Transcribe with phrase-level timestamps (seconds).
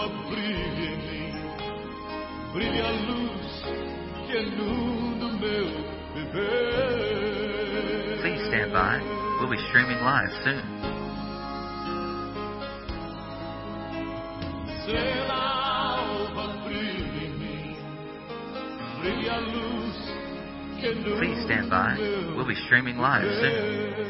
[0.00, 1.32] Estrela alva brilha em mim,
[2.52, 3.62] brilha a luz
[4.26, 5.66] que inunda o meu
[6.14, 7.18] viver.
[8.20, 9.00] Please stand by.
[9.38, 10.62] We'll be streaming live soon.
[14.68, 15.34] Estrela
[15.98, 17.76] alva brilha em mim,
[19.00, 19.96] brilha a luz
[20.80, 21.98] que inunda Please stand by.
[22.36, 24.09] We'll be streaming live soon.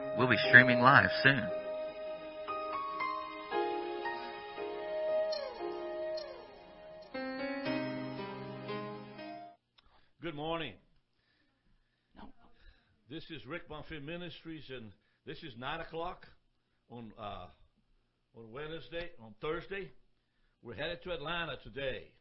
[0.17, 1.41] We'll be streaming live soon.
[10.21, 10.73] Good morning.
[13.09, 14.91] This is Rick Bonfim Ministries, and
[15.25, 16.27] this is nine o'clock
[16.89, 17.47] on uh,
[18.35, 19.91] on Wednesday, on Thursday.
[20.61, 22.11] We're headed to Atlanta today.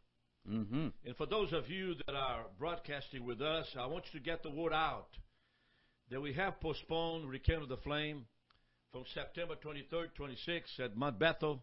[0.48, 0.88] Mm-hmm.
[1.04, 4.42] And for those of you that are broadcasting with us, I want you to get
[4.44, 5.08] the word out
[6.11, 8.25] that we have postponed Rekindle the Flame
[8.91, 11.62] from September 23rd, 26th at Mount Bethel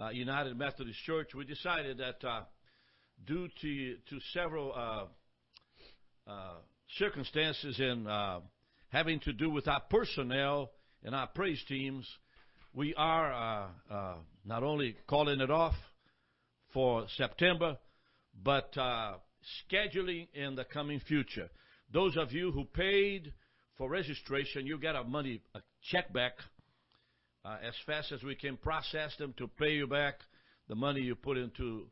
[0.00, 1.34] uh, United Methodist Church.
[1.34, 2.42] We decided that uh,
[3.26, 6.54] due to to several uh, uh,
[6.98, 8.40] circumstances and uh,
[8.90, 10.70] having to do with our personnel
[11.02, 12.06] and our praise teams,
[12.72, 13.70] we are
[14.44, 15.74] not only calling it off
[16.72, 17.76] for September,
[18.40, 21.50] but scheduling in the coming future.
[21.92, 23.32] Those of you who paid
[23.76, 26.32] for registration, you get a money a check back
[27.44, 30.14] uh, as fast as we can process them to pay you back
[30.68, 31.86] the money you put into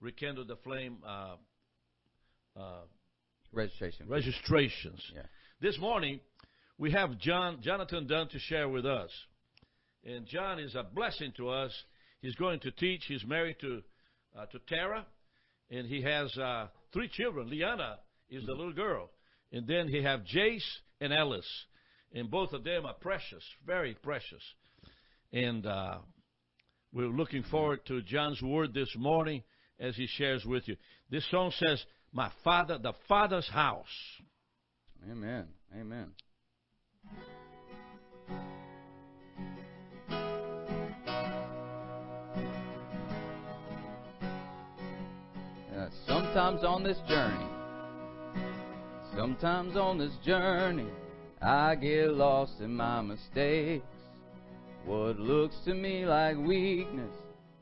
[0.00, 1.36] rekindle the flame uh,
[2.58, 2.80] uh,
[3.52, 4.08] Registration.
[4.08, 5.00] registrations.
[5.14, 5.22] Yeah.
[5.60, 6.20] This morning
[6.78, 9.10] we have John Johnathan Dunn to share with us,
[10.04, 11.72] and John is a blessing to us.
[12.20, 13.04] He's going to teach.
[13.06, 13.82] He's married to
[14.36, 15.06] uh, to Tara,
[15.70, 17.48] and he has uh, three children.
[17.48, 17.98] Liana
[18.28, 19.10] is the little girl,
[19.52, 20.60] and then he have Jace
[21.00, 21.46] and Ellis,
[22.12, 24.42] and both of them are precious, very precious,
[25.32, 25.98] and uh,
[26.92, 29.42] we're looking forward to John's word this morning
[29.78, 30.76] as he shares with you.
[31.10, 33.86] This song says, "My Father, the Father's house."
[35.10, 35.46] Amen.
[35.78, 36.12] Amen.
[46.36, 47.55] Sometimes on this journey,
[49.16, 50.88] sometimes on this journey,
[51.40, 53.84] I get lost in my mistakes.
[54.84, 57.12] What looks to me like weakness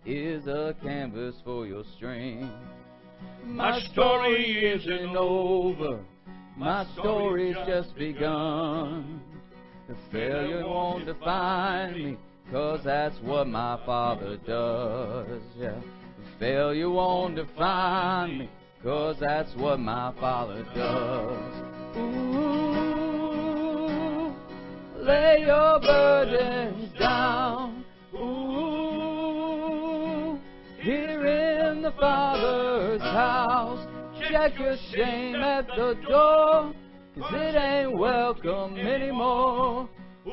[0.04, 2.52] is a canvas for your strength.
[3.44, 6.00] My story isn't over.
[6.56, 9.20] My story's just begun.
[9.88, 12.16] The failure won't define me,
[12.50, 15.42] cause that's what my father does.
[15.58, 15.80] Yeah.
[15.80, 18.50] The failure won't define me,
[18.84, 21.54] cause that's what my father does.
[21.96, 23.14] Ooh,
[24.98, 27.82] lay your burdens down.
[28.14, 29.58] Ooh,
[30.82, 33.88] here in the Father's house.
[34.30, 36.74] Check your shame at the door,
[37.18, 39.88] cause it ain't welcome anymore.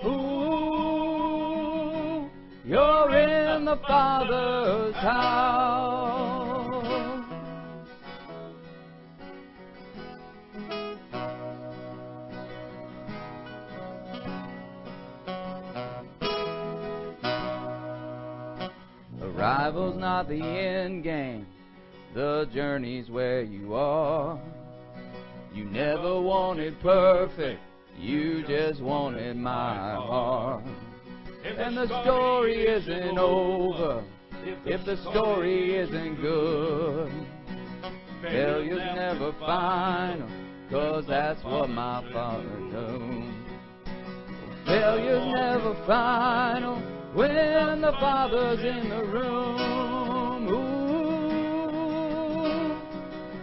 [0.06, 1.10] Ooh,
[2.66, 6.41] you're in the Father's house.
[20.02, 20.46] Not the uh.
[20.46, 21.46] end game,
[22.16, 24.40] the journey's where you are.
[25.54, 27.62] You never wanted perfect,
[28.00, 30.64] you just wanted my heart.
[31.46, 34.04] And the story isn't over
[34.66, 37.12] if the story isn't good.
[38.24, 40.30] Failure's never final,
[40.72, 43.32] cause that's what my father knew.
[44.66, 46.82] Failure's never final
[47.14, 49.91] when the Father's in the room.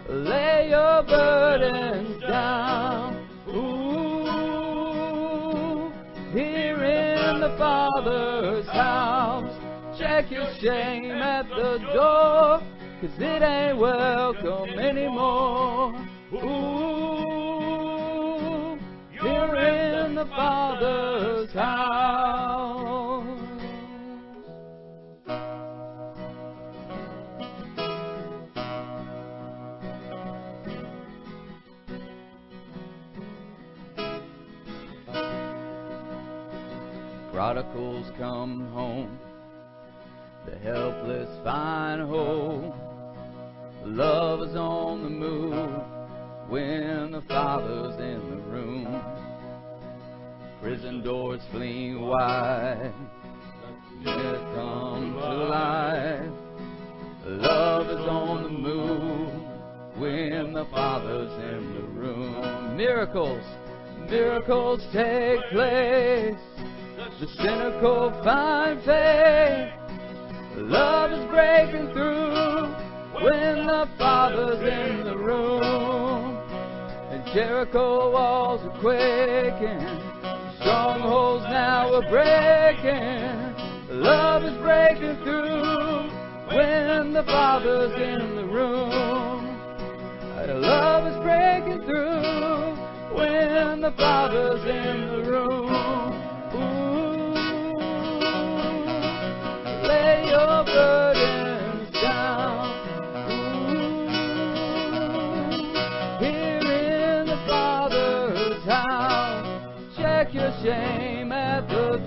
[0.09, 3.27] Lay your burdens down.
[3.49, 4.29] Ooh,
[6.33, 9.53] here in the Father's house.
[9.97, 12.61] Check your shame at the door,
[13.01, 15.93] cause it ain't welcome anymore.
[16.33, 17.59] Ooh,
[19.11, 23.08] here in the Father's house.
[37.59, 39.19] Prodigals come home,
[40.45, 42.73] the helpless find hope.
[43.83, 45.81] Love is on the move
[46.47, 49.03] when the Father's in the room.
[50.61, 52.93] Prison doors fling wide,
[54.05, 56.31] death come to life.
[57.25, 62.77] Love is on the move when the Father's in the room.
[62.77, 63.43] Miracles,
[64.09, 66.37] miracles take place.
[67.17, 69.73] The cynical find faith.
[70.55, 72.67] Love is breaking through
[73.21, 76.37] when the Father's in the room.
[77.11, 79.81] And Jericho walls are quaking.
[80.59, 83.99] Strongholds now are breaking.
[83.99, 86.09] Love is breaking through
[86.55, 89.59] when the Father's in the room.
[90.61, 92.75] Love is breaking through
[93.15, 95.38] when the Father's in the room.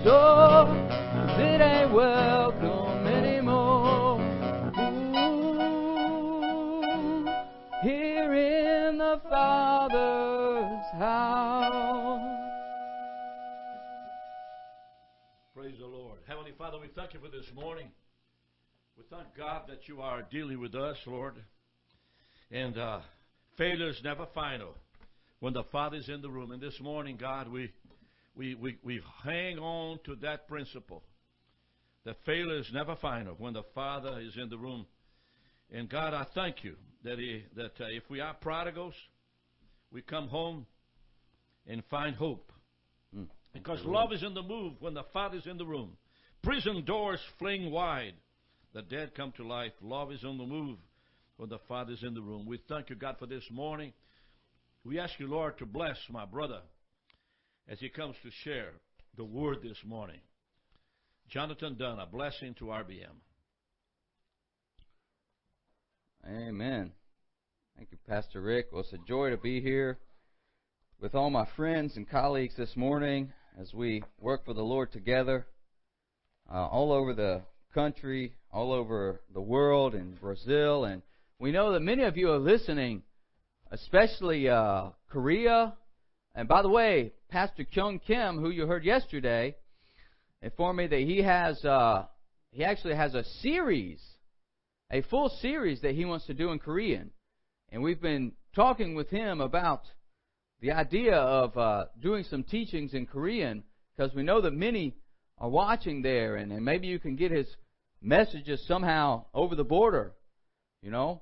[0.03, 0.65] Door.
[0.65, 4.19] 'cause it ain't welcome anymore.
[5.23, 6.81] Ooh,
[7.81, 12.39] here in the Father's house.
[15.55, 16.19] Praise the Lord.
[16.27, 17.91] Heavenly Father, we thank you for this morning.
[18.97, 21.35] We thank God that you are dealing with us, Lord.
[22.51, 22.99] And uh,
[23.57, 24.75] failure's never final
[25.39, 26.51] when the Father's in the room.
[26.51, 27.71] And this morning, God, we,
[28.35, 31.03] we, we, we hang on to that principle.
[32.05, 34.85] That failure is never final when the Father is in the room.
[35.71, 38.95] And God, I thank you that, he, that uh, if we are prodigals,
[39.91, 40.65] we come home
[41.65, 42.51] and find hope.
[43.15, 43.27] Mm.
[43.53, 45.95] Because love is in the move when the Father is in the room.
[46.41, 48.13] Prison doors fling wide.
[48.73, 49.71] The dead come to life.
[49.81, 50.77] Love is on the move
[51.37, 52.45] when the Father is in the room.
[52.45, 53.93] We thank you, God, for this morning.
[54.83, 56.59] We ask you, Lord, to bless my brother
[57.67, 58.71] as he comes to share
[59.17, 60.19] the word this morning.
[61.33, 63.15] Johnathan Dunn, a blessing to RBM.
[66.27, 66.91] Amen.
[67.75, 68.67] Thank you, Pastor Rick.
[68.71, 69.99] Well, it's a joy to be here
[70.99, 75.47] with all my friends and colleagues this morning as we work for the Lord together
[76.51, 77.41] uh, all over the
[77.73, 80.85] country, all over the world, in Brazil.
[80.85, 81.01] And
[81.39, 83.03] we know that many of you are listening,
[83.71, 85.73] especially uh, Korea.
[86.35, 89.55] And by the way, Pastor Kyung Kim, who you heard yesterday,
[90.41, 92.05] informed me that he has uh,
[92.51, 94.01] he actually has a series,
[94.91, 97.11] a full series that he wants to do in Korean,
[97.71, 99.83] and we've been talking with him about
[100.59, 103.63] the idea of uh, doing some teachings in Korean
[103.95, 104.95] because we know that many
[105.37, 107.47] are watching there, and, and maybe you can get his
[108.01, 110.13] messages somehow over the border,
[110.81, 111.21] you know.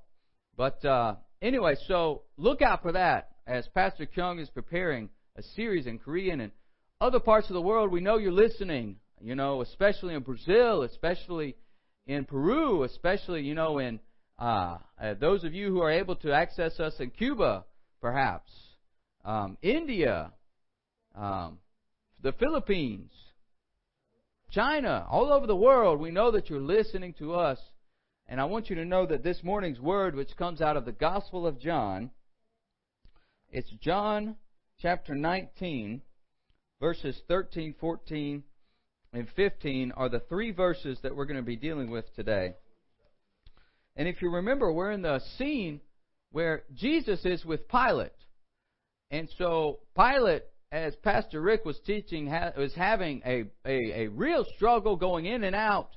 [0.56, 5.86] But uh, anyway, so look out for that as Pastor Kyung is preparing a series
[5.86, 6.54] in Korean and
[7.02, 7.92] other parts of the world.
[7.92, 11.58] We know you're listening, you know, especially in Brazil, especially
[12.08, 14.00] in Peru, especially you know in
[14.40, 17.66] uh, uh, those of you who are able to access us in Cuba,
[18.00, 18.50] perhaps
[19.26, 20.32] um, India,
[21.14, 21.58] um,
[22.24, 23.12] the Philippines,
[24.50, 26.00] China, all over the world.
[26.00, 27.60] We know that you're listening to us.
[28.28, 30.94] And I want you to know that this morning's word, which comes out of the
[30.94, 32.12] Gospel of John,
[33.52, 34.38] it's John
[34.82, 36.02] chapter 19,
[36.80, 38.44] verses 13, 14,
[39.14, 42.56] and 15 are the three verses that we're going to be dealing with today.
[43.98, 45.82] And if you remember, we're in the scene
[46.32, 48.14] where Jesus is with Pilate.
[49.10, 54.96] And so Pilate, as Pastor Rick was teaching, was having a, a, a real struggle
[54.96, 55.90] going in and out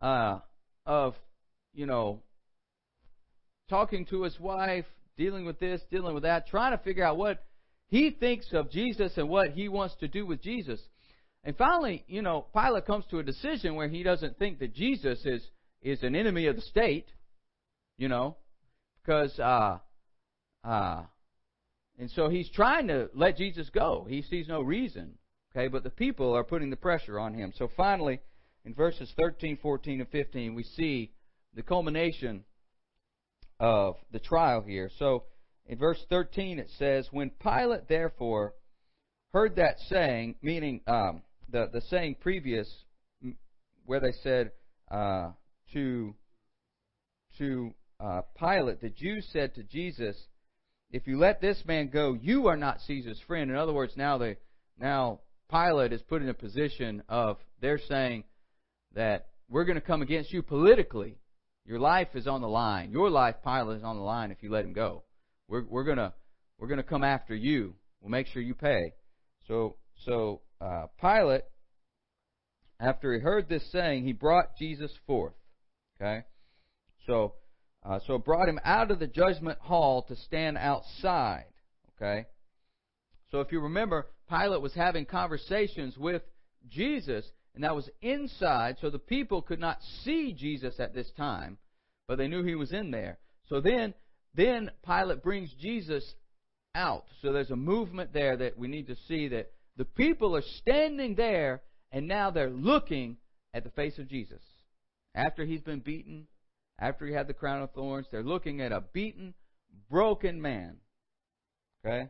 [0.00, 0.38] uh,
[0.86, 1.14] of,
[1.74, 2.22] you know,
[3.68, 4.86] talking to his wife,
[5.18, 7.44] dealing with this, dealing with that, trying to figure out what
[7.88, 10.80] he thinks of Jesus and what he wants to do with Jesus.
[11.44, 15.20] and finally, you know, Pilate comes to a decision where he doesn't think that Jesus
[15.26, 15.42] is
[15.80, 17.06] is an enemy of the state,
[17.98, 18.36] you know,
[19.00, 19.78] because uh,
[20.64, 21.02] uh,
[21.98, 24.06] and so he's trying to let Jesus go.
[24.08, 25.18] He sees no reason,
[25.52, 27.52] okay, but the people are putting the pressure on him.
[27.56, 28.20] So finally,
[28.64, 31.12] in verses 13, 14, and 15, we see
[31.54, 32.44] the culmination
[33.60, 34.90] of the trial here.
[34.98, 35.24] So
[35.66, 38.54] in verse 13 it says, When Pilate therefore
[39.32, 42.68] heard that saying, meaning um, the, the saying previous,
[43.84, 44.52] where they said
[44.90, 45.30] uh,
[45.72, 46.14] to,
[47.38, 50.16] to uh, Pilate, the Jews said to Jesus,
[50.90, 53.50] If you let this man go, you are not Caesar's friend.
[53.50, 54.36] In other words, now they,
[54.78, 58.24] now Pilate is put in a position of they're saying
[58.94, 61.16] that we're going to come against you politically
[61.68, 62.92] your life is on the line.
[62.92, 65.02] Your life, Pilate, is on the line if you let him go.
[65.48, 66.14] We're, we're gonna
[66.58, 67.74] we're gonna come after you.
[68.00, 68.94] We'll make sure you pay.
[69.48, 71.42] So so uh, Pilate,
[72.80, 75.34] after he heard this saying, he brought Jesus forth.
[76.00, 76.24] Okay,
[77.06, 77.34] so
[77.84, 81.44] uh, so brought him out of the judgment hall to stand outside.
[81.96, 82.24] Okay,
[83.30, 86.22] so if you remember, Pilate was having conversations with
[86.70, 87.26] Jesus
[87.58, 91.58] and that was inside, so the people could not see Jesus at this time,
[92.06, 93.18] but they knew he was in there.
[93.48, 93.94] So then,
[94.32, 96.14] then Pilate brings Jesus
[96.76, 97.06] out.
[97.20, 101.16] So there's a movement there that we need to see that the people are standing
[101.16, 103.16] there, and now they're looking
[103.52, 104.42] at the face of Jesus.
[105.16, 106.28] After he's been beaten,
[106.78, 109.34] after he had the crown of thorns, they're looking at a beaten,
[109.90, 110.76] broken man.
[111.84, 112.08] Okay?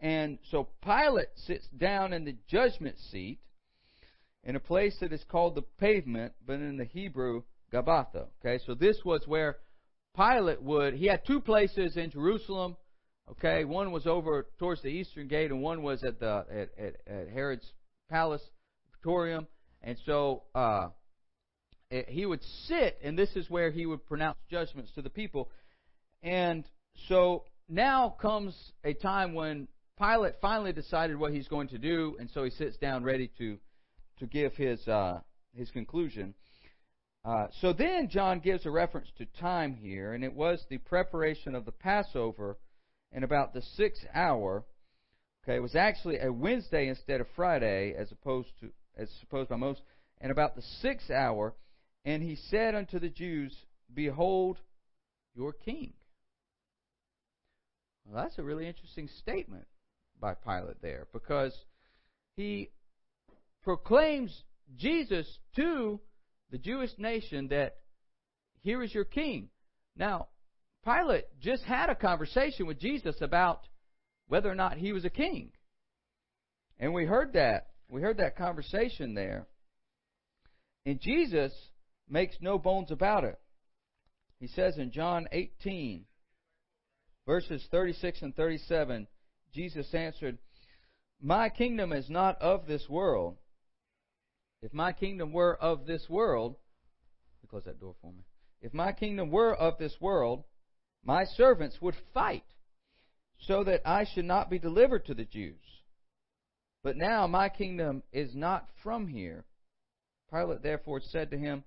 [0.00, 3.38] And so Pilate sits down in the judgment seat
[4.42, 7.42] in a place that is called the pavement, but in the Hebrew,
[7.72, 8.26] Gabbatha.
[8.40, 9.58] Okay, so this was where
[10.16, 12.76] Pilate would, he had two places in Jerusalem.
[13.32, 16.96] Okay, one was over towards the eastern gate, and one was at the at, at,
[17.06, 17.70] at Herod's
[18.08, 18.42] palace,
[18.92, 19.46] Praetorium.
[19.82, 20.88] And so uh,
[21.90, 25.50] it, he would sit, and this is where he would pronounce judgments to the people.
[26.22, 26.64] And
[27.08, 29.68] so now comes a time when
[30.00, 33.58] Pilate finally decided what he's going to do, and so he sits down ready to
[34.18, 35.20] to give his uh,
[35.52, 36.34] his conclusion.
[37.22, 41.54] Uh, so then John gives a reference to time here, and it was the preparation
[41.54, 42.56] of the Passover
[43.12, 44.64] in about the sixth hour.
[45.44, 49.56] Okay, it was actually a Wednesday instead of Friday, as opposed to as supposed by
[49.56, 49.82] most,
[50.18, 51.54] and about the sixth hour.
[52.06, 53.54] And he said unto the Jews,
[53.92, 54.56] Behold
[55.34, 55.92] your king.
[58.06, 59.66] Well, that's a really interesting statement
[60.20, 61.56] by Pilate there because
[62.36, 62.70] he
[63.62, 64.42] proclaims
[64.76, 66.00] Jesus to
[66.50, 67.76] the Jewish nation that
[68.60, 69.48] here is your king.
[69.96, 70.28] Now,
[70.84, 73.66] Pilate just had a conversation with Jesus about
[74.28, 75.50] whether or not he was a king.
[76.78, 77.68] And we heard that.
[77.88, 79.46] We heard that conversation there.
[80.86, 81.52] And Jesus
[82.08, 83.38] makes no bones about it.
[84.38, 86.06] He says in John 18,
[87.26, 89.06] verses 36 and 37,
[89.52, 90.38] Jesus answered,
[91.20, 93.36] My kingdom is not of this world.
[94.62, 96.56] If my kingdom were of this world,
[97.50, 98.24] close that door for me.
[98.62, 100.44] If my kingdom were of this world,
[101.04, 102.44] my servants would fight
[103.40, 105.56] so that I should not be delivered to the Jews.
[106.82, 109.44] But now my kingdom is not from here.
[110.30, 111.64] Pilate therefore said to him,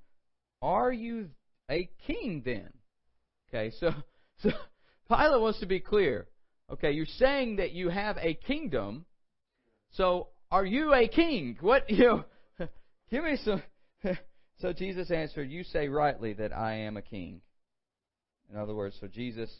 [0.61, 1.29] Are you
[1.69, 2.69] a king then?
[3.49, 3.91] Okay, so,
[4.41, 4.49] so
[5.09, 6.27] Pilate wants to be clear.
[6.73, 9.05] Okay, you're saying that you have a kingdom.
[9.91, 11.55] So are you a king?
[11.61, 12.23] What you
[12.59, 12.67] know?
[13.11, 13.61] Give me some.
[14.59, 17.41] so Jesus answered, "You say rightly that I am a king."
[18.51, 19.51] In other words, so Jesus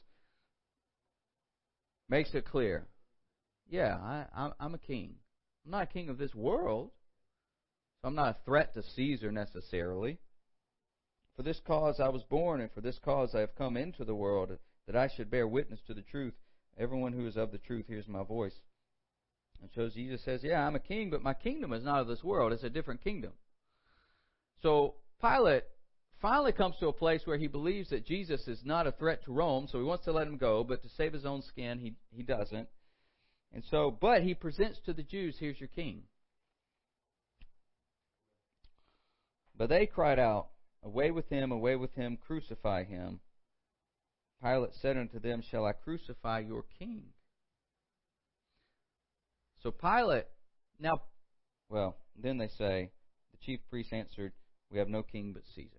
[2.09, 2.87] makes it clear.
[3.69, 5.13] Yeah, I, I'm a king.
[5.65, 6.89] I'm not a king of this world.
[8.01, 10.17] So I'm not a threat to Caesar necessarily.
[11.35, 14.15] For this cause I was born, and for this cause I have come into the
[14.15, 16.33] world, that I should bear witness to the truth.
[16.77, 18.53] Everyone who is of the truth hears my voice.
[19.61, 22.23] And so Jesus says, Yeah, I'm a king, but my kingdom is not of this
[22.23, 22.51] world.
[22.51, 23.31] It's a different kingdom.
[24.61, 25.63] So Pilate
[26.21, 29.31] finally comes to a place where he believes that Jesus is not a threat to
[29.31, 31.93] Rome, so he wants to let him go, but to save his own skin, he,
[32.15, 32.67] he doesn't.
[33.53, 36.03] And so, but he presents to the Jews, Here's your king.
[39.55, 40.47] But they cried out,
[40.83, 43.19] Away with him, away with him, crucify him.
[44.43, 47.03] Pilate said unto them, Shall I crucify your king?
[49.61, 50.25] So Pilate,
[50.79, 51.01] now,
[51.69, 52.91] well, then they say,
[53.31, 54.33] the chief priests answered,
[54.71, 55.69] We have no king but Caesar.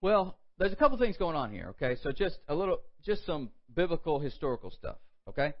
[0.00, 1.96] Well, there's a couple things going on here, okay?
[2.02, 4.96] So just a little, just some biblical historical stuff,
[5.28, 5.52] okay?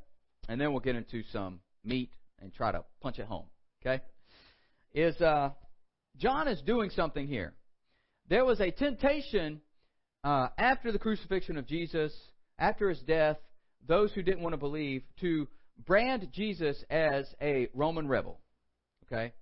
[0.48, 3.46] And then we'll get into some meat and try to punch it home.
[3.82, 4.02] Okay?
[4.94, 5.50] Is uh,
[6.16, 7.54] John is doing something here.
[8.28, 9.60] There was a temptation
[10.26, 12.12] uh, after the crucifixion of Jesus,
[12.58, 13.36] after his death,
[13.86, 15.46] those who didn't want to believe, to
[15.86, 18.40] brand Jesus as a Roman rebel.
[19.04, 19.32] Okay?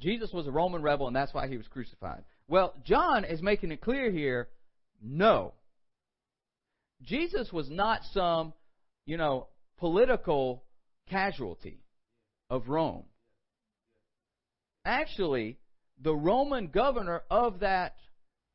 [0.00, 2.24] Jesus was a Roman rebel, and that's why he was crucified.
[2.48, 4.48] Well, John is making it clear here
[5.00, 5.54] no.
[7.02, 8.54] Jesus was not some,
[9.06, 9.46] you know,
[9.78, 10.64] political
[11.08, 11.78] casualty
[12.50, 13.04] of Rome.
[14.84, 15.58] Actually,
[16.02, 17.94] the Roman governor of that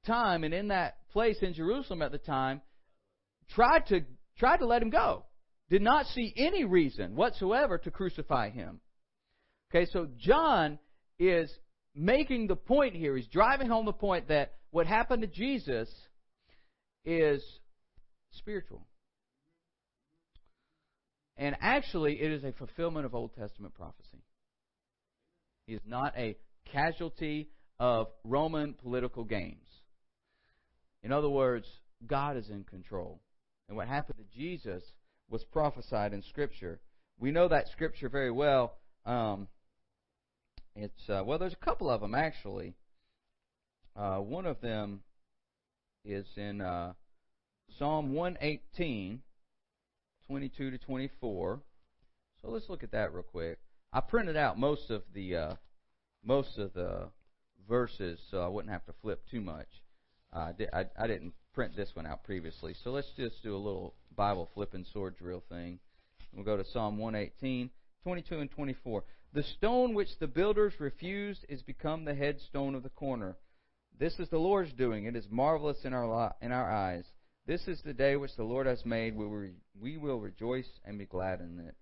[0.06, 2.62] time and in that place in Jerusalem at the time
[3.50, 4.02] tried to
[4.38, 5.26] tried to let him go.
[5.70, 8.80] Did not see any reason whatsoever to crucify him.
[9.70, 10.80] Okay, so John
[11.20, 11.52] is
[11.94, 13.16] making the point here.
[13.16, 15.90] He's driving home the point that what happened to Jesus
[17.06, 17.44] is
[18.32, 18.86] spiritual.
[21.38, 24.24] And actually, it is a fulfillment of Old Testament prophecy.
[25.68, 26.36] He is not a
[26.72, 27.50] casualty
[27.80, 29.69] of Roman political games.
[31.04, 31.68] In other words,
[32.06, 33.20] God is in control.
[33.68, 34.84] And what happened to Jesus
[35.30, 36.80] was prophesied in Scripture.
[37.20, 38.78] We know that Scripture very well.
[39.06, 39.48] Um,
[40.76, 42.76] it's uh, well, there's a couple of them actually.
[43.96, 45.02] Uh, one of them
[46.06, 46.94] is in uh,
[47.78, 49.22] Psalm 118,
[50.28, 51.60] 22 to 24.
[52.42, 53.60] So let's look at that real quick.
[53.92, 55.56] I printed out most of the uh,
[56.24, 57.10] most of the
[57.68, 59.68] verses, so I wouldn't have to flip too much.
[60.32, 63.96] Uh, I, I didn't print this one out previously, so let's just do a little
[64.16, 65.80] Bible flipping sword drill thing.
[66.34, 67.70] We'll go to Psalm 118,
[68.04, 69.04] 22 and 24.
[69.34, 73.38] The stone which the builders refused is become the headstone of the corner.
[74.00, 75.06] This is the Lord's doing.
[75.06, 77.06] It is marvelous in our in our eyes.
[77.46, 79.16] This is the day which the Lord has made.
[79.16, 81.76] We will, we will rejoice and be glad in it.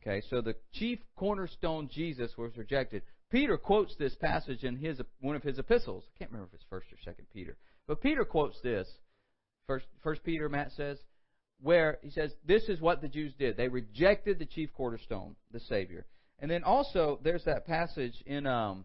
[0.00, 3.02] Okay, so the chief cornerstone, Jesus, was rejected.
[3.30, 6.04] Peter quotes this passage in his one of his epistles.
[6.08, 8.88] I can't remember if it's First or Second Peter, but Peter quotes this.
[9.66, 10.98] First, First Peter, Matt says,
[11.60, 13.56] where he says, "This is what the Jews did.
[13.56, 16.06] They rejected the chief cornerstone, the Savior."
[16.38, 18.84] And then also there's that passage in um,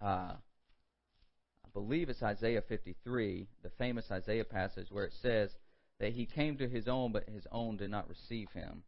[0.00, 5.50] uh, I believe it's Isaiah 53, the famous Isaiah passage where it says
[5.98, 8.82] that he came to his own, but his own did not receive him.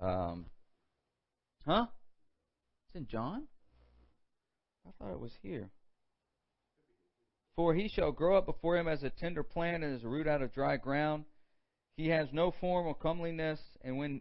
[0.00, 0.46] Um,
[1.66, 1.86] huh?
[2.86, 3.48] It's in John?
[4.86, 5.70] I thought it was here.
[7.56, 10.28] For he shall grow up before him as a tender plant and as a root
[10.28, 11.24] out of dry ground.
[11.96, 14.20] He has no form or comeliness, and when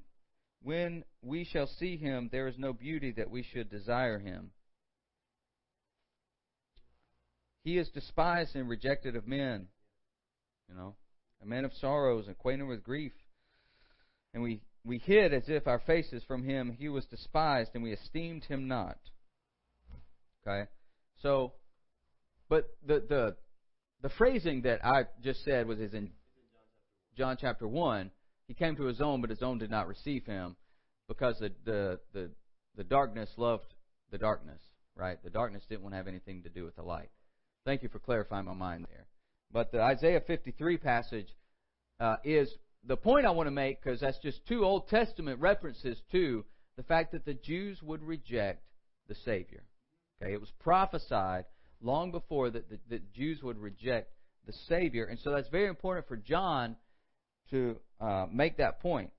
[0.64, 4.50] when we shall see him, there is no beauty that we should desire him.
[7.64, 9.68] He is despised and rejected of men.
[10.68, 10.96] You know,
[11.42, 13.12] a man of sorrows, acquainted with grief.
[14.34, 16.76] And we, we hid as if our faces from him.
[16.80, 18.98] He was despised, and we esteemed him not.
[20.48, 20.70] Okay?
[21.22, 21.54] So,
[22.50, 23.36] but the, the,
[24.02, 26.12] the phrasing that I just said was is in
[27.18, 28.12] John chapter 1.
[28.48, 30.56] He came to his own, but his own did not receive him
[31.08, 32.30] because the, the, the,
[32.76, 33.74] the darkness loved
[34.12, 34.62] the darkness,
[34.96, 35.18] right?
[35.24, 37.10] The darkness didn't want to have anything to do with the light.
[37.66, 39.08] Thank you for clarifying my mind there.
[39.52, 41.28] But the Isaiah 53 passage
[42.00, 42.54] uh, is
[42.86, 46.46] the point I want to make because that's just two Old Testament references to
[46.78, 48.64] the fact that the Jews would reject
[49.08, 49.64] the Savior.
[50.22, 51.46] Okay, it was prophesied
[51.86, 54.12] long before that the, Jews would reject
[54.46, 56.76] the Savior, and so that's very important for John
[57.52, 59.12] to uh, make that point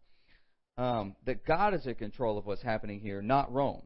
[0.77, 3.83] um, that God is in control of what's happening here, not Rome.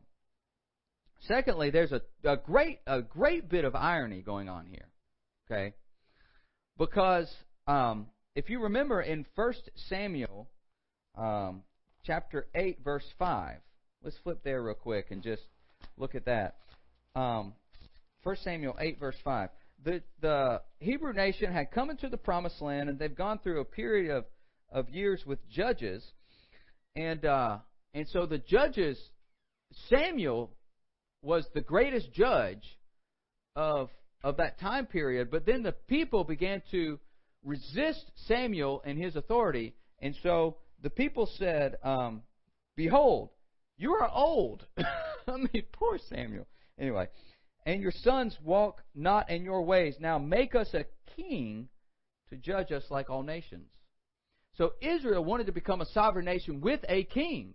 [1.28, 4.88] Secondly, there's a, a great a great bit of irony going on here.
[5.50, 5.74] Okay?
[6.78, 7.30] Because
[7.66, 9.54] um, if you remember in 1
[9.88, 10.48] Samuel
[11.16, 11.62] um,
[12.04, 13.56] chapter 8, verse 5,
[14.02, 15.42] let's flip there real quick and just
[15.98, 16.56] look at that.
[17.14, 17.54] Um,
[18.22, 19.48] 1 Samuel 8, verse 5.
[19.82, 23.64] The, the Hebrew nation had come into the promised land, and they've gone through a
[23.64, 24.24] period of,
[24.70, 26.04] of years with judges.
[26.96, 27.58] And, uh,
[27.94, 28.98] and so the judges,
[29.88, 30.50] Samuel
[31.22, 32.78] was the greatest judge
[33.56, 33.88] of,
[34.22, 35.30] of that time period.
[35.30, 36.98] But then the people began to
[37.42, 39.74] resist Samuel and his authority.
[40.00, 42.22] And so the people said, um,
[42.76, 43.30] Behold,
[43.76, 44.66] you are old.
[45.26, 46.46] I mean, poor Samuel.
[46.78, 47.08] Anyway,
[47.66, 49.96] and your sons walk not in your ways.
[50.00, 50.84] Now make us a
[51.16, 51.68] king
[52.30, 53.68] to judge us like all nations.
[54.56, 57.54] So Israel wanted to become a sovereign nation with a king.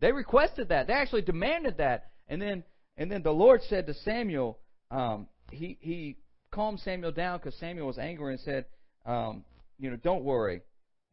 [0.00, 0.86] They requested that.
[0.86, 2.10] They actually demanded that.
[2.28, 2.64] And then,
[2.96, 4.58] and then the Lord said to Samuel,
[4.90, 6.16] um, he he
[6.50, 8.66] calmed Samuel down because Samuel was angry and said,
[9.04, 9.44] um,
[9.78, 10.62] you know, don't worry.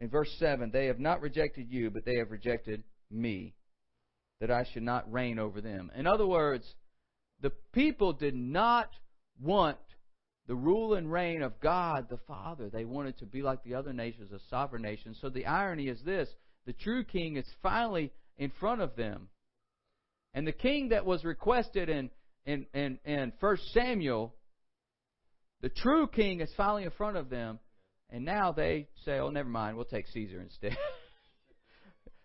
[0.02, 3.54] In verse seven, they have not rejected you, but they have rejected me,
[4.42, 5.92] that I should not reign over them.
[5.96, 6.66] In other words,
[7.44, 8.90] the people did not
[9.40, 9.78] want
[10.48, 12.70] the rule and reign of God the Father.
[12.70, 15.14] They wanted to be like the other nations, a sovereign nation.
[15.22, 16.30] So the irony is this
[16.66, 19.28] the true king is finally in front of them.
[20.34, 22.10] And the king that was requested in,
[22.46, 24.34] in, in, in 1 Samuel,
[25.62, 27.60] the true king is finally in front of them.
[28.10, 30.78] And now they say, oh, never mind, we'll take Caesar instead.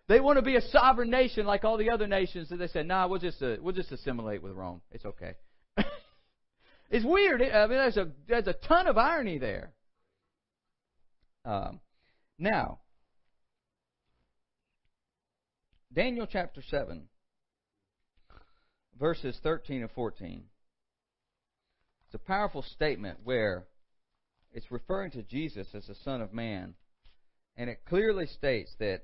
[0.09, 2.49] they want to be a sovereign nation like all the other nations.
[2.49, 4.81] So they said, nah, we'll just, uh, we'll just assimilate with Rome.
[4.91, 5.35] It's okay.
[6.89, 7.41] It's weird.
[7.41, 9.73] I mean, there's a there's a ton of irony there.
[11.45, 11.79] Um,
[12.39, 12.79] now,
[15.93, 17.03] Daniel chapter seven,
[18.99, 20.45] verses thirteen and fourteen.
[22.07, 23.67] It's a powerful statement where
[24.51, 26.73] it's referring to Jesus as the Son of Man,
[27.55, 29.03] and it clearly states that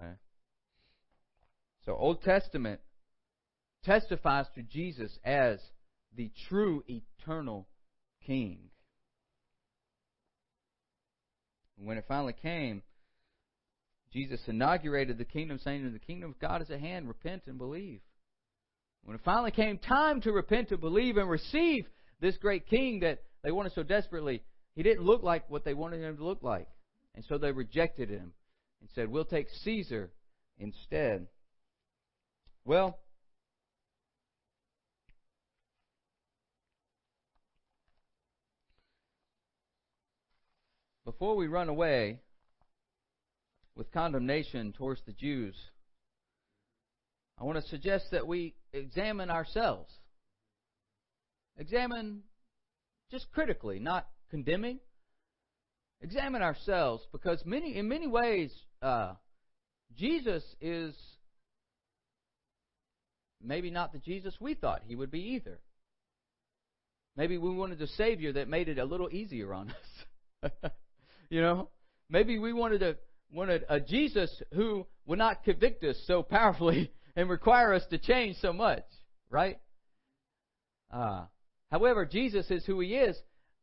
[0.00, 0.14] Okay?
[1.84, 2.80] So, Old Testament
[3.84, 5.58] testifies to Jesus as
[6.16, 7.66] the true eternal
[8.26, 8.70] King.
[11.82, 12.82] When it finally came,
[14.12, 17.08] Jesus inaugurated the kingdom, saying, The kingdom of God is at hand.
[17.08, 18.00] Repent and believe.
[19.04, 21.86] When it finally came time to repent to believe and receive
[22.20, 24.42] this great king that they wanted so desperately,
[24.74, 26.68] he didn't look like what they wanted him to look like.
[27.14, 28.32] And so they rejected him
[28.80, 30.10] and said, We'll take Caesar
[30.58, 31.26] instead.
[32.64, 32.98] Well,
[41.04, 42.20] before we run away
[43.74, 45.56] with condemnation towards the Jews,
[47.38, 49.90] I want to suggest that we examine ourselves.
[51.56, 52.22] Examine
[53.10, 54.78] just critically, not condemning.
[56.02, 59.14] Examine ourselves because many, in many ways, uh,
[59.96, 60.94] Jesus is
[63.42, 65.58] maybe not the Jesus we thought he would be either.
[67.16, 69.72] Maybe we wanted a Savior that made it a little easier on
[70.42, 70.52] us.
[71.30, 71.68] You know,
[72.08, 72.96] maybe we wanted a
[73.32, 78.36] wanted a Jesus who would not convict us so powerfully and require us to change
[78.38, 78.84] so much,
[79.30, 79.60] right?
[80.92, 81.26] Uh,
[81.70, 83.16] however, Jesus is who He is,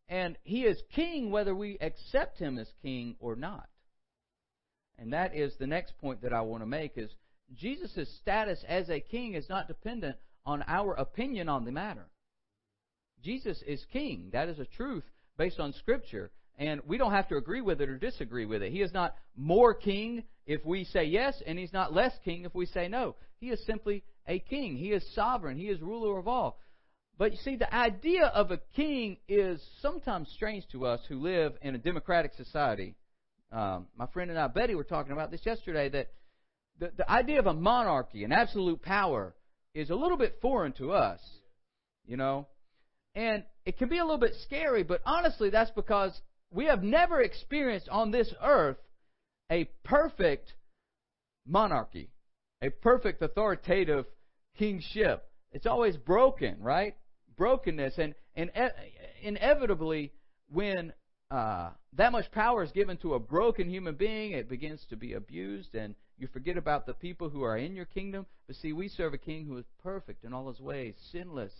[0.07, 3.67] and He is King whether we accept Him as King or not.
[4.99, 7.11] And that is the next point that I want to make is
[7.55, 12.07] Jesus' status as a king is not dependent on our opinion on the matter.
[13.23, 14.29] Jesus is king.
[14.33, 15.03] That is a truth
[15.37, 16.31] based on Scripture.
[16.57, 18.71] And we don't have to agree with it or disagree with it.
[18.71, 22.55] He is not more king if we say yes, and he's not less king if
[22.55, 23.15] we say no.
[23.39, 24.77] He is simply a king.
[24.77, 25.57] He is sovereign.
[25.57, 26.59] He is ruler of all.
[27.17, 31.53] But you see, the idea of a king is sometimes strange to us who live
[31.61, 32.95] in a democratic society.
[33.51, 36.09] Um, my friend and I, Betty, were talking about this yesterday that
[36.79, 39.35] the, the idea of a monarchy, an absolute power,
[39.73, 41.19] is a little bit foreign to us.
[42.05, 42.47] You know?
[43.15, 46.19] And it can be a little bit scary, but honestly, that's because
[46.51, 48.77] we have never experienced on this earth
[49.51, 50.53] a perfect
[51.45, 52.09] monarchy,
[52.61, 54.05] a perfect authoritative
[54.57, 55.23] kingship.
[55.51, 56.95] It's always broken, right?
[57.37, 57.97] Brokenness.
[57.97, 58.51] And, and
[59.21, 60.11] inevitably,
[60.49, 60.93] when
[61.29, 65.13] uh, that much power is given to a broken human being, it begins to be
[65.13, 68.25] abused, and you forget about the people who are in your kingdom.
[68.47, 71.53] But see, we serve a king who is perfect in all his ways, sinless,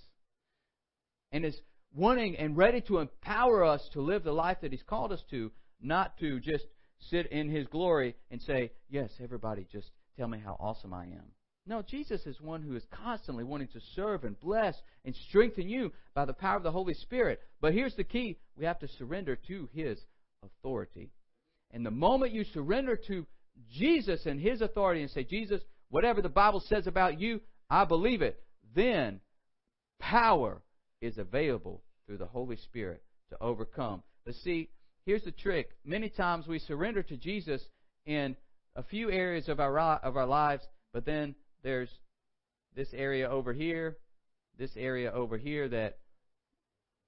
[1.31, 1.59] and is
[1.93, 5.51] wanting and ready to empower us to live the life that He's called us to,
[5.81, 6.65] not to just
[6.99, 11.36] sit in His glory and say, Yes, everybody, just tell me how awesome I am.
[11.67, 15.91] No, Jesus is one who is constantly wanting to serve and bless and strengthen you
[16.15, 17.41] by the power of the Holy Spirit.
[17.59, 19.99] But here's the key we have to surrender to His
[20.43, 21.11] authority.
[21.71, 23.27] And the moment you surrender to
[23.69, 28.21] Jesus and His authority and say, Jesus, whatever the Bible says about you, I believe
[28.21, 28.41] it,
[28.73, 29.19] then
[29.99, 30.61] power
[31.01, 34.03] is available through the Holy Spirit to overcome.
[34.25, 34.69] But see,
[35.05, 35.71] here's the trick.
[35.83, 37.61] Many times we surrender to Jesus
[38.05, 38.37] in
[38.77, 41.89] a few areas of our of our lives, but then there's
[42.75, 43.97] this area over here,
[44.57, 45.97] this area over here that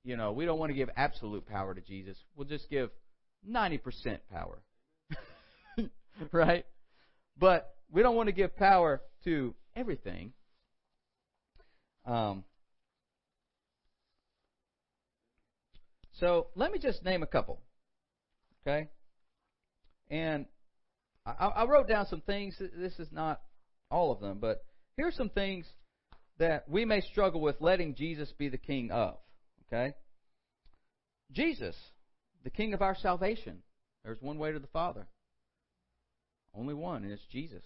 [0.03, 2.17] you know, we don't want to give absolute power to Jesus.
[2.35, 2.89] We'll just give
[3.47, 4.61] 90% power.
[6.31, 6.65] right?
[7.37, 10.33] But we don't want to give power to everything.
[12.05, 12.43] Um,
[16.19, 17.61] so let me just name a couple.
[18.61, 18.89] Okay?
[20.09, 20.45] And
[21.25, 22.55] I, I wrote down some things.
[22.59, 23.41] This is not
[23.91, 24.63] all of them, but
[24.97, 25.65] here's some things
[26.37, 29.17] that we may struggle with letting Jesus be the king of.
[29.67, 29.93] Okay?
[31.31, 31.75] Jesus,
[32.43, 33.59] the king of our salvation.
[34.03, 35.07] There's one way to the Father.
[36.55, 37.63] Only one, and it's Jesus.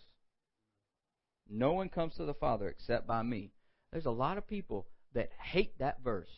[1.50, 3.52] No one comes to the Father except by me.
[3.92, 6.30] There's a lot of people that hate that verse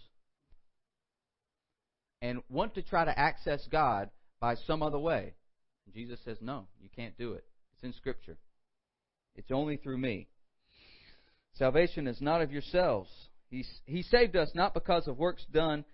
[2.21, 5.33] and want to try to access God by some other way.
[5.93, 7.45] Jesus says, No, you can't do it.
[7.73, 8.37] It's in Scripture.
[9.35, 10.27] It's only through me.
[11.53, 13.09] Salvation is not of yourselves.
[13.49, 15.85] He, he saved us not because of works done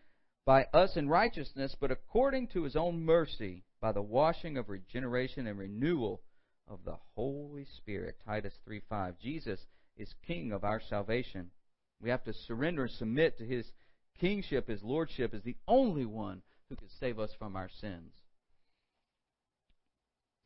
[0.45, 5.47] by us in righteousness, but according to his own mercy, by the washing of regeneration
[5.47, 6.21] and renewal
[6.67, 8.15] of the Holy Spirit.
[8.25, 9.19] Titus 3:5.
[9.19, 9.59] Jesus
[9.97, 11.51] is king of our salvation.
[11.99, 13.71] We have to surrender and submit to his
[14.19, 18.13] kingship, his lordship is the only one who can save us from our sins.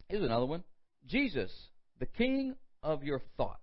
[0.10, 0.64] Here's another one.
[1.06, 1.52] Jesus,
[2.00, 3.60] the king of your thoughts.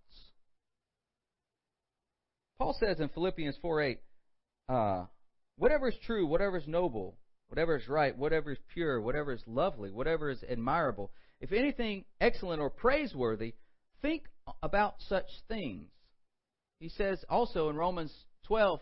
[2.59, 3.99] Paul says in Philippians 4:8,
[4.69, 5.07] uh,
[5.57, 9.91] whatever is true, whatever is noble, whatever is right, whatever is pure, whatever is lovely,
[9.91, 13.55] whatever is admirable, if anything excellent or praiseworthy,
[14.01, 14.29] think
[14.63, 15.91] about such things.
[16.79, 18.13] He says also in Romans
[18.47, 18.81] 12,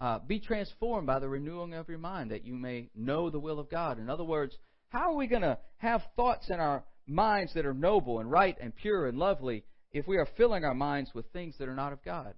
[0.00, 3.58] uh, be transformed by the renewing of your mind that you may know the will
[3.58, 3.98] of God.
[3.98, 4.56] In other words,
[4.88, 8.56] how are we going to have thoughts in our minds that are noble and right
[8.60, 11.92] and pure and lovely if we are filling our minds with things that are not
[11.92, 12.34] of God?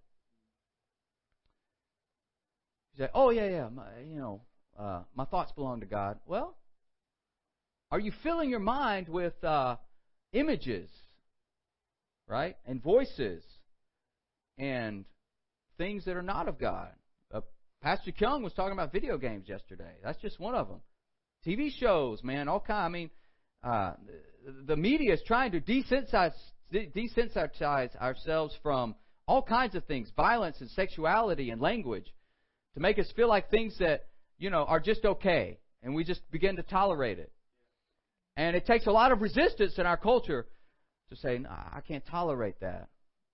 [2.94, 4.40] You say, oh, yeah, yeah, my, you know,
[4.79, 6.18] uh, my thoughts belong to God.
[6.26, 6.57] Well,
[7.90, 9.76] are you filling your mind with uh,
[10.33, 10.90] images,
[12.26, 12.57] right?
[12.66, 13.44] And voices
[14.59, 15.05] and
[15.79, 16.90] things that are not of God?
[17.33, 17.42] Uh,
[17.83, 19.94] Pastor Kyung was talking about video games yesterday.
[20.02, 20.81] That's just one of them.
[21.46, 22.87] TV shows, man, all kind.
[22.87, 23.11] I mean,
[23.62, 23.92] uh,
[24.66, 26.35] the media is trying to desensitize,
[26.72, 28.94] desensitize ourselves from
[29.26, 32.12] all kinds of things, violence and sexuality and language,
[32.74, 34.06] to make us feel like things that
[34.38, 37.32] you know are just okay, and we just begin to tolerate it.
[38.37, 40.46] And it takes a lot of resistance in our culture
[41.11, 42.88] to say, no, I can't tolerate that.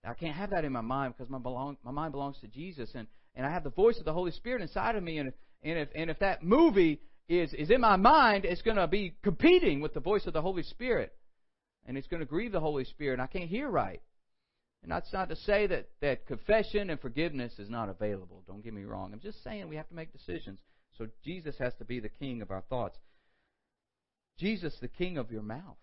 [0.05, 2.91] I can't have that in my mind because my, belong, my mind belongs to Jesus.
[2.95, 5.19] And, and I have the voice of the Holy Spirit inside of me.
[5.19, 7.01] And, and, if, and if that movie
[7.33, 10.43] is, is in my mind, it's going to be competing with the voice of the
[10.43, 11.13] Holy Spirit.
[11.87, 13.15] And it's going to grieve the Holy Spirit.
[13.15, 14.01] And I can't hear right.
[14.83, 18.43] And that's not to say that, that confession and forgiveness is not available.
[18.47, 19.13] Don't get me wrong.
[19.13, 20.61] I'm just saying we have to make decisions.
[20.99, 22.99] So Jesus has to be the king of our thoughts.
[24.39, 25.77] Jesus the king of your mouth.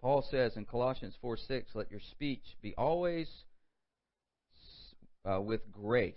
[0.00, 3.28] Paul says in Colossians 4 6, let your speech be always
[5.24, 6.14] uh, with grace.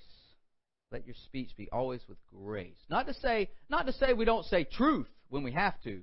[0.92, 2.78] Let your speech be always with grace.
[2.90, 6.02] Not to say, not to say we don't say truth when we have to,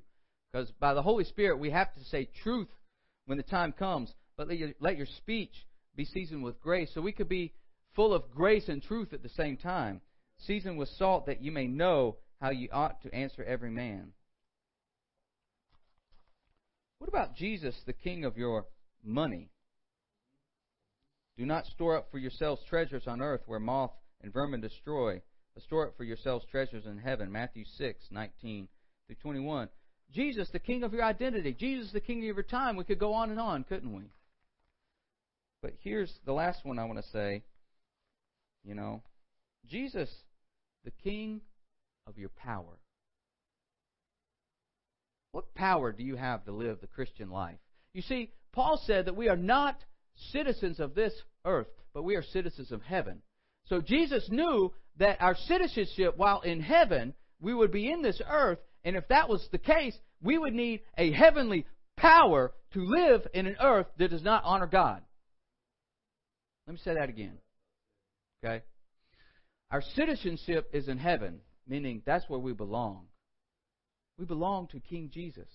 [0.53, 2.69] because by the Holy Spirit we have to say truth
[3.27, 4.15] when the time comes.
[4.37, 7.53] But let your, let your speech be seasoned with grace, so we could be
[7.95, 10.01] full of grace and truth at the same time.
[10.39, 14.13] Seasoned with salt that you may know how you ought to answer every man.
[16.99, 18.67] What about Jesus, the King of your
[19.03, 19.51] money?
[21.37, 25.21] Do not store up for yourselves treasures on earth where moth and vermin destroy,
[25.55, 27.31] but store up for yourselves treasures in heaven.
[27.31, 28.69] Matthew 6, 19
[29.07, 29.69] through 21.
[30.13, 31.53] Jesus, the King of your identity.
[31.53, 32.77] Jesus, the King of your time.
[32.77, 34.05] We could go on and on, couldn't we?
[35.63, 37.43] But here's the last one I want to say.
[38.65, 39.03] You know,
[39.67, 40.09] Jesus,
[40.85, 41.41] the king
[42.07, 42.79] of your power.
[45.33, 47.59] What power do you have to live the Christian life?
[47.93, 49.85] You see, Paul said that we are not
[50.33, 51.13] citizens of this
[51.45, 53.23] earth, but we are citizens of heaven.
[53.69, 58.59] So Jesus knew that our citizenship while in heaven, we would be in this earth,
[58.85, 63.47] and if that was the case, we would need a heavenly power to live in
[63.47, 65.03] an earth that does not honor God.
[66.67, 67.39] Let me say that again.
[68.45, 68.63] Okay?
[69.71, 73.07] Our citizenship is in heaven, meaning that's where we belong.
[74.19, 75.49] We belong to King Jesus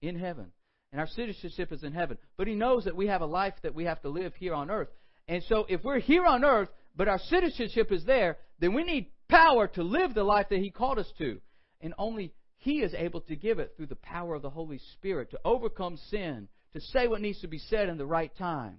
[0.00, 0.52] in heaven.
[0.92, 2.18] And our citizenship is in heaven.
[2.36, 4.70] But he knows that we have a life that we have to live here on
[4.70, 4.88] earth.
[5.26, 9.10] And so if we're here on earth, but our citizenship is there, then we need
[9.28, 11.40] power to live the life that he called us to.
[11.80, 15.30] And only he is able to give it through the power of the Holy Spirit
[15.30, 18.78] to overcome sin, to say what needs to be said in the right time,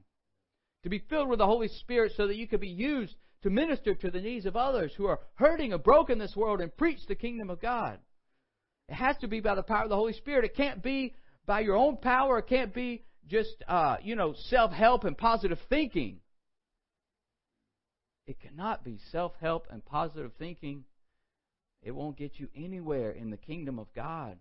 [0.83, 3.93] to be filled with the Holy Spirit so that you can be used to minister
[3.93, 6.99] to the needs of others who are hurting or broken in this world and preach
[7.07, 7.99] the kingdom of God.
[8.87, 10.45] It has to be by the power of the Holy Spirit.
[10.45, 11.13] It can't be
[11.45, 12.39] by your own power.
[12.39, 16.19] It can't be just, uh, you know, self help and positive thinking.
[18.25, 20.85] It cannot be self help and positive thinking.
[21.81, 24.37] It won't get you anywhere in the kingdom of God.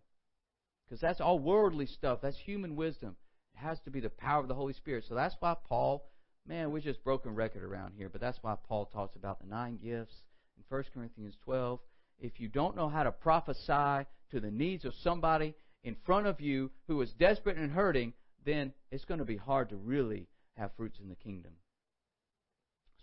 [0.85, 2.21] Because that's all worldly stuff.
[2.23, 3.17] That's human wisdom.
[3.55, 5.05] It has to be the power of the Holy Spirit.
[5.09, 6.05] So that's why Paul,
[6.47, 9.79] man, we're just broken record around here, but that's why Paul talks about the nine
[9.83, 10.15] gifts
[10.57, 11.81] in 1 Corinthians 12.
[12.21, 16.41] If you don't know how to prophesy to the needs of somebody in front of
[16.41, 18.13] you who is desperate and hurting,
[18.45, 21.53] then it's going to be hard to really have fruits in the kingdom.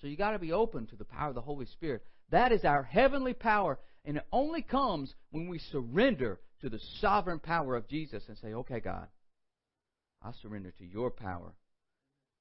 [0.02, 2.04] So you got to be open to the power of the Holy Spirit.
[2.32, 7.40] That is our heavenly power, and it only comes when we surrender to the sovereign
[7.40, 9.08] power of Jesus and say, "Okay, God,
[10.22, 11.54] I surrender to your power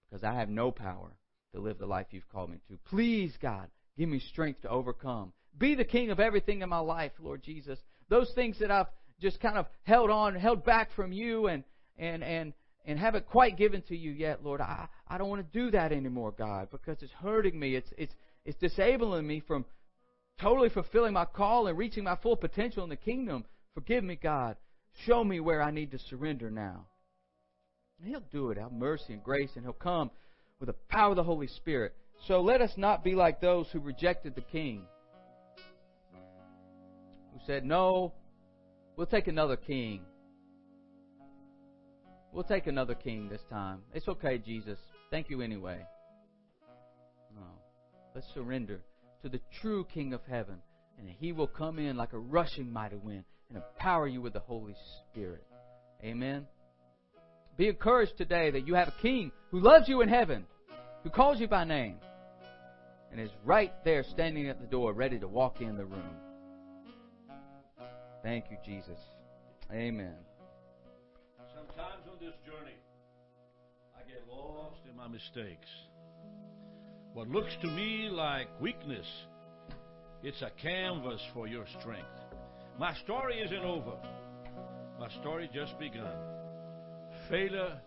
[0.09, 1.13] because I have no power
[1.55, 2.79] to live the life you've called me to.
[2.89, 5.33] Please, God, give me strength to overcome.
[5.57, 7.79] Be the king of everything in my life, Lord Jesus.
[8.09, 8.89] Those things that I've
[9.21, 11.65] just kind of held on, held back from you and
[11.97, 12.53] and and
[12.85, 14.61] and haven't quite given to you yet, Lord.
[14.61, 17.75] I, I don't want to do that anymore, God, because it's hurting me.
[17.75, 18.15] It's it's
[18.45, 19.65] it's disabling me from
[20.41, 23.45] totally fulfilling my call and reaching my full potential in the kingdom.
[23.75, 24.57] Forgive me, God.
[25.05, 26.87] Show me where I need to surrender now.
[27.99, 30.11] And He'll do it out of mercy and grace, and He'll come
[30.61, 31.95] with the power of the Holy Spirit.
[32.27, 34.83] So let us not be like those who rejected the king,
[37.33, 38.13] who said, No,
[38.97, 40.01] we'll take another king.
[42.33, 43.81] We'll take another king this time.
[43.95, 44.79] It's okay, Jesus.
[45.11, 45.79] Thank you anyway.
[47.35, 47.47] No.
[48.15, 48.81] Let's surrender
[49.23, 50.57] to the true King of heaven,
[50.99, 54.41] and He will come in like a rushing mighty wind and empower you with the
[54.41, 54.75] Holy
[55.11, 55.45] Spirit.
[56.05, 56.47] Amen.
[57.57, 60.45] Be encouraged today that you have a King who loves you in heaven,
[61.03, 61.97] who calls you by name,
[63.11, 66.17] and is right there standing at the door, ready to walk in the room.
[68.23, 68.99] Thank you, Jesus.
[69.73, 70.15] Amen.
[72.21, 72.75] This journey,
[73.97, 75.69] I get lost in my mistakes.
[77.13, 79.07] What looks to me like weakness,
[80.25, 82.09] it's a canvas for your strength.
[82.77, 83.93] My story isn't over.
[84.99, 86.11] My story just begun.
[87.31, 87.81] Failure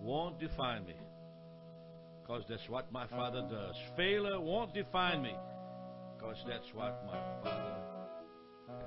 [0.00, 0.96] won't define me.
[2.22, 3.74] Because that's what my father does.
[3.94, 5.34] Failure won't define me.
[6.16, 7.76] Because that's what my father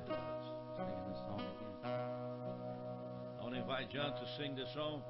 [0.07, 0.38] does.
[3.69, 5.03] Invite John to sing this song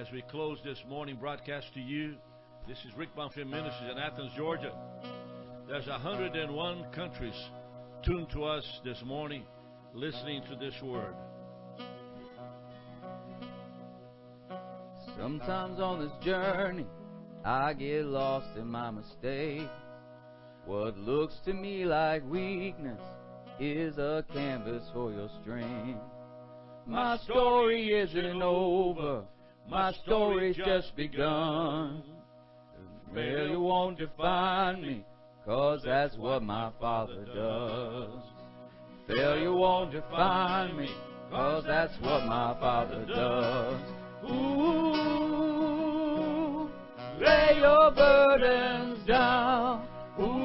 [0.00, 2.14] as we close this morning broadcast to you.
[2.66, 4.72] This is Rick Bonfim Ministries in Athens, Georgia.
[5.68, 7.34] There's 101 countries
[8.02, 9.44] tuned to us this morning,
[9.92, 11.14] listening to this word.
[15.18, 16.86] Sometimes on this journey,
[17.44, 19.68] I get lost in my mistakes.
[20.64, 23.02] What looks to me like weakness
[23.60, 26.00] is a canvas for your strength.
[26.86, 29.22] My story isn't over,
[29.70, 32.02] my story's just begun.
[33.14, 35.04] Failure won't define me,
[35.46, 38.20] cause that's what my Father does.
[39.06, 40.90] Failure won't define me,
[41.30, 43.80] cause that's what my Father does.
[44.30, 44.98] Ooh,
[47.20, 49.86] lay your burdens down.
[50.20, 50.42] Ooh,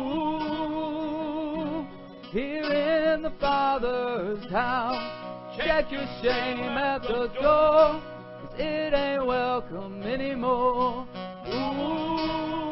[2.32, 5.17] here in the Father's house.
[5.58, 11.08] Check your shame at the door, 'cause it ain't welcome anymore.
[11.48, 12.68] Ooh,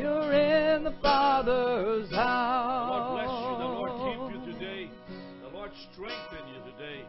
[0.00, 2.88] you're in the Father's house.
[2.88, 3.56] Lord bless you.
[3.58, 4.82] The Lord keep you today.
[5.42, 7.04] The Lord strengthen you today.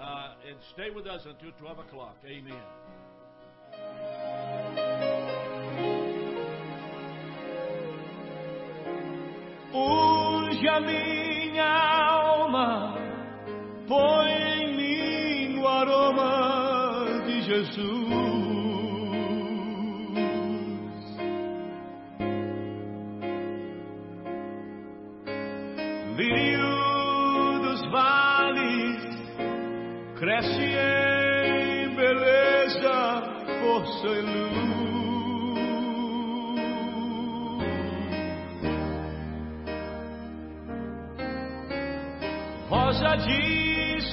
[0.00, 2.16] Uh, and stay with us until 12 o'clock.
[2.24, 2.62] Amen.
[9.72, 12.19] Unge a minha alma,
[13.90, 17.80] põe em mim o aroma de Jesus.
[26.16, 29.02] Lírio dos vales,
[30.20, 33.22] cresce em beleza,
[33.60, 34.49] força e luz.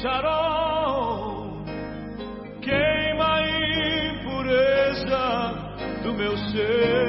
[0.08, 1.66] Sharon,
[2.62, 3.42] queima a
[4.14, 5.26] impureza
[6.02, 7.07] do meu ser.